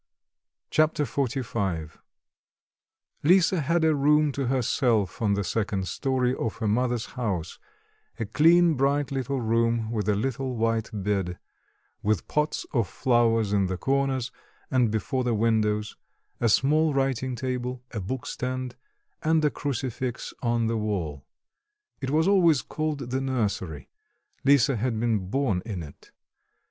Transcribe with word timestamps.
Chapter 0.71 1.03
XLV 1.03 1.99
Lisa 3.21 3.59
had 3.61 3.83
a 3.85 3.93
room 3.93 4.31
to 4.31 4.47
herself 4.47 5.21
on 5.21 5.35
the 5.35 5.43
second 5.43 5.87
story 5.87 6.33
of 6.35 6.55
her 6.57 6.67
mother's 6.67 7.05
house, 7.05 7.59
a 8.19 8.25
clean 8.25 8.73
bright 8.73 9.11
little 9.11 9.39
room 9.39 9.91
with 9.91 10.09
a 10.09 10.15
little 10.15 10.55
white 10.55 10.89
bed, 10.91 11.37
with 12.01 12.27
pots 12.27 12.65
of 12.73 12.87
flowers 12.87 13.53
in 13.53 13.67
the 13.67 13.77
corners 13.77 14.31
and 14.71 14.89
before 14.89 15.23
the 15.23 15.35
windows, 15.35 15.95
a 16.39 16.49
small 16.49 16.95
writing 16.95 17.35
table, 17.35 17.83
a 17.91 17.99
book 17.99 18.25
stand, 18.25 18.75
and 19.21 19.45
a 19.45 19.51
crucifix 19.51 20.33
on 20.41 20.65
the 20.65 20.77
wall. 20.77 21.27
It 21.99 22.09
was 22.09 22.27
always 22.27 22.63
called 22.63 23.11
the 23.11 23.21
nursery; 23.21 23.87
Lisa 24.43 24.77
had 24.77 24.99
been 24.99 25.29
born 25.29 25.61
in 25.63 25.83
it. 25.83 26.09